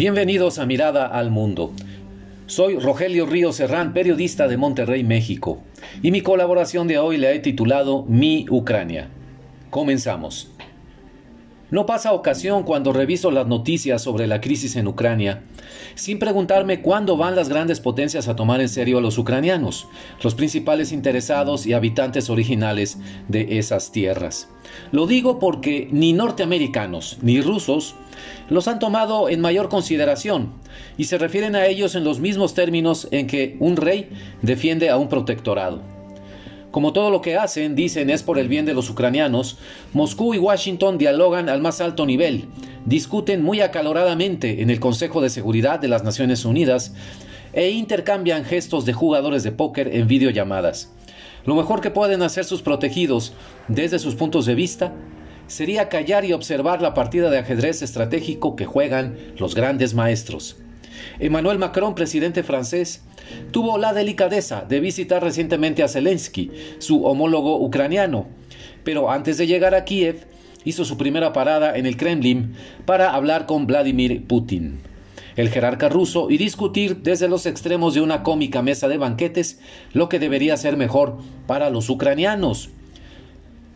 [0.00, 1.74] Bienvenidos a Mirada al Mundo.
[2.46, 5.60] Soy Rogelio Río Serrán, periodista de Monterrey, México,
[6.02, 9.10] y mi colaboración de hoy la he titulado Mi Ucrania.
[9.68, 10.50] Comenzamos.
[11.70, 15.42] No pasa ocasión cuando reviso las noticias sobre la crisis en Ucrania
[15.94, 19.86] sin preguntarme cuándo van las grandes potencias a tomar en serio a los ucranianos,
[20.22, 24.48] los principales interesados y habitantes originales de esas tierras.
[24.92, 27.94] Lo digo porque ni norteamericanos ni rusos
[28.48, 30.54] los han tomado en mayor consideración
[30.96, 34.10] y se refieren a ellos en los mismos términos en que un rey
[34.42, 35.99] defiende a un protectorado.
[36.70, 39.58] Como todo lo que hacen, dicen, es por el bien de los ucranianos,
[39.92, 42.44] Moscú y Washington dialogan al más alto nivel,
[42.86, 46.94] discuten muy acaloradamente en el Consejo de Seguridad de las Naciones Unidas
[47.52, 50.92] e intercambian gestos de jugadores de póker en videollamadas.
[51.44, 53.32] Lo mejor que pueden hacer sus protegidos,
[53.66, 54.92] desde sus puntos de vista,
[55.48, 60.56] sería callar y observar la partida de ajedrez estratégico que juegan los grandes maestros.
[61.18, 63.02] Emmanuel Macron, presidente francés,
[63.50, 68.26] tuvo la delicadeza de visitar recientemente a Zelensky, su homólogo ucraniano,
[68.84, 70.26] pero antes de llegar a Kiev,
[70.64, 74.80] hizo su primera parada en el Kremlin para hablar con Vladimir Putin,
[75.36, 79.60] el jerarca ruso, y discutir desde los extremos de una cómica mesa de banquetes
[79.92, 82.70] lo que debería ser mejor para los ucranianos.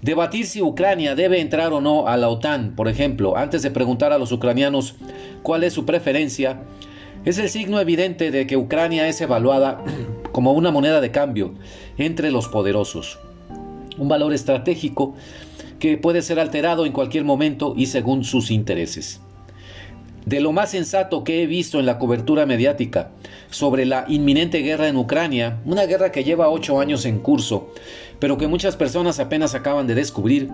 [0.03, 4.13] Debatir si Ucrania debe entrar o no a la OTAN, por ejemplo, antes de preguntar
[4.13, 4.97] a los ucranianos
[5.43, 6.61] cuál es su preferencia,
[7.25, 9.83] es el signo evidente de que Ucrania es evaluada
[10.33, 11.55] como una moneda de cambio
[11.97, 13.19] entre los poderosos,
[13.97, 15.15] un valor estratégico
[15.79, 19.21] que puede ser alterado en cualquier momento y según sus intereses.
[20.27, 23.11] De lo más sensato que he visto en la cobertura mediática
[23.51, 27.69] sobre la inminente guerra en Ucrania, una guerra que lleva ocho años en curso,
[28.21, 30.49] pero que muchas personas apenas acaban de descubrir,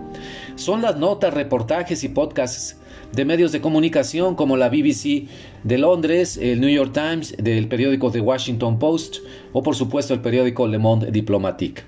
[0.57, 2.80] son las notas, reportajes y podcasts
[3.12, 5.29] de medios de comunicación como la BBC
[5.64, 9.17] de Londres, el New York Times, del periódico The Washington Post
[9.52, 11.83] o por supuesto el periódico Le Monde Diplomatique,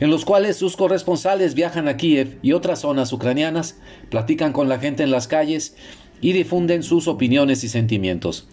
[0.00, 3.78] en los cuales sus corresponsales viajan a Kiev y otras zonas ucranianas,
[4.10, 5.76] platican con la gente en las calles
[6.20, 8.46] y difunden sus opiniones y sentimientos.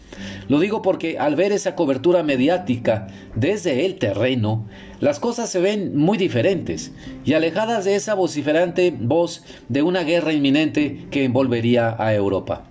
[0.47, 4.65] Lo digo porque al ver esa cobertura mediática desde el terreno,
[4.99, 6.93] las cosas se ven muy diferentes
[7.25, 12.63] y alejadas de esa vociferante voz de una guerra inminente que envolvería a Europa.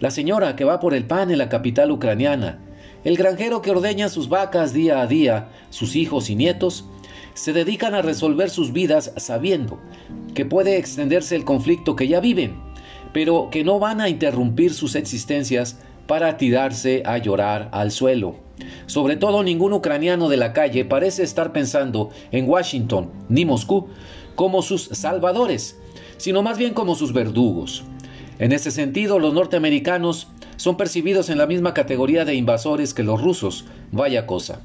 [0.00, 2.58] La señora que va por el pan en la capital ucraniana,
[3.04, 6.86] el granjero que ordeña sus vacas día a día, sus hijos y nietos,
[7.34, 9.78] se dedican a resolver sus vidas sabiendo
[10.34, 12.63] que puede extenderse el conflicto que ya viven
[13.14, 18.34] pero que no van a interrumpir sus existencias para tirarse a llorar al suelo.
[18.86, 23.86] Sobre todo ningún ucraniano de la calle parece estar pensando en Washington ni Moscú
[24.34, 25.78] como sus salvadores,
[26.16, 27.84] sino más bien como sus verdugos.
[28.40, 30.26] En ese sentido, los norteamericanos
[30.56, 34.60] son percibidos en la misma categoría de invasores que los rusos, vaya cosa.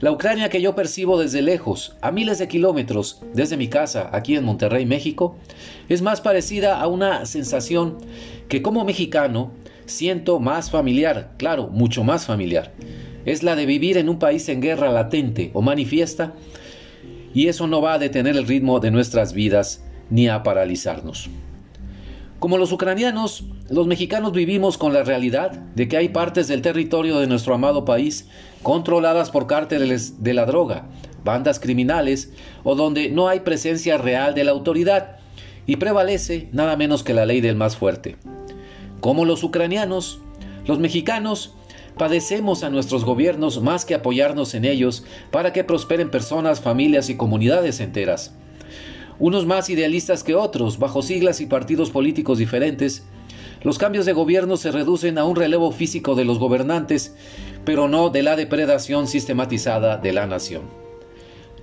[0.00, 4.36] La Ucrania que yo percibo desde lejos, a miles de kilómetros desde mi casa aquí
[4.36, 5.36] en Monterrey, México,
[5.88, 7.98] es más parecida a una sensación
[8.48, 9.50] que como mexicano
[9.86, 12.72] siento más familiar, claro, mucho más familiar.
[13.24, 16.34] Es la de vivir en un país en guerra latente o manifiesta
[17.34, 21.28] y eso no va a detener el ritmo de nuestras vidas ni a paralizarnos.
[22.38, 27.18] Como los ucranianos, los mexicanos vivimos con la realidad de que hay partes del territorio
[27.18, 28.28] de nuestro amado país
[28.62, 30.86] controladas por cárteles de la droga,
[31.24, 32.32] bandas criminales
[32.62, 35.16] o donde no hay presencia real de la autoridad
[35.66, 38.16] y prevalece nada menos que la ley del más fuerte.
[39.00, 40.20] Como los ucranianos,
[40.64, 41.56] los mexicanos
[41.96, 47.16] padecemos a nuestros gobiernos más que apoyarnos en ellos para que prosperen personas, familias y
[47.16, 48.32] comunidades enteras
[49.18, 53.04] unos más idealistas que otros, bajo siglas y partidos políticos diferentes,
[53.62, 57.16] los cambios de gobierno se reducen a un relevo físico de los gobernantes,
[57.64, 60.62] pero no de la depredación sistematizada de la nación.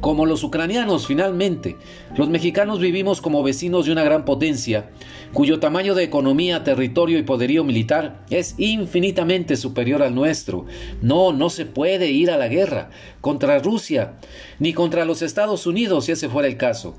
[0.01, 1.77] Como los ucranianos, finalmente,
[2.17, 4.89] los mexicanos vivimos como vecinos de una gran potencia,
[5.31, 10.65] cuyo tamaño de economía, territorio y poderío militar es infinitamente superior al nuestro.
[11.01, 12.89] No, no se puede ir a la guerra
[13.21, 14.15] contra Rusia,
[14.59, 16.97] ni contra los Estados Unidos, si ese fuera el caso.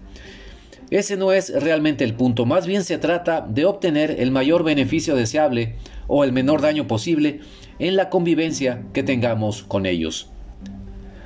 [0.90, 5.16] Ese no es realmente el punto, más bien se trata de obtener el mayor beneficio
[5.16, 5.74] deseable
[6.06, 7.40] o el menor daño posible
[7.80, 10.30] en la convivencia que tengamos con ellos.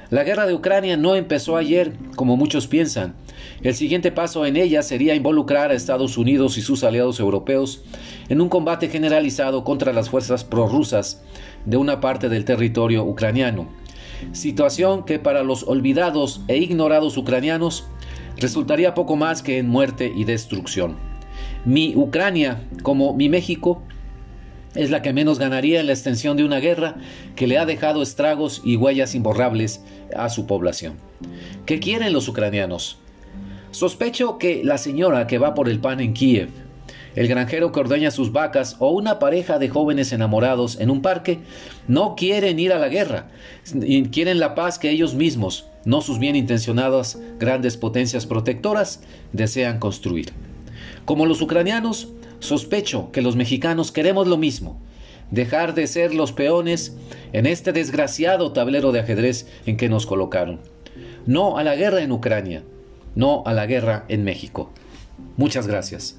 [0.09, 3.15] La guerra de Ucrania no empezó ayer, como muchos piensan.
[3.63, 7.85] El siguiente paso en ella sería involucrar a Estados Unidos y sus aliados europeos
[8.29, 11.23] en un combate generalizado contra las fuerzas prorrusas
[11.65, 13.69] de una parte del territorio ucraniano.
[14.33, 17.85] Situación que para los olvidados e ignorados ucranianos
[18.37, 20.97] resultaría poco más que en muerte y destrucción.
[21.65, 23.83] Mi Ucrania, como mi México,
[24.75, 26.97] es la que menos ganaría en la extensión de una guerra
[27.35, 29.83] que le ha dejado estragos y huellas imborrables
[30.17, 30.95] a su población.
[31.67, 32.99] ¿Qué quieren los ucranianos?
[33.73, 36.51] Sospecho que la señora que va por el pan en Kiev,
[37.15, 41.41] el granjero que ordeña sus vacas o una pareja de jóvenes enamorados en un parque
[41.89, 43.29] no quieren ir a la guerra,
[44.13, 50.33] quieren la paz que ellos mismos, no sus bien intencionadas grandes potencias protectoras, desean construir.
[51.05, 52.09] Como los ucranianos,
[52.41, 54.81] Sospecho que los mexicanos queremos lo mismo,
[55.31, 56.97] dejar de ser los peones
[57.35, 60.59] en este desgraciado tablero de ajedrez en que nos colocaron.
[61.27, 62.65] No a la guerra en Ucrania,
[63.15, 64.71] no a la guerra en México.
[65.37, 66.19] Muchas gracias.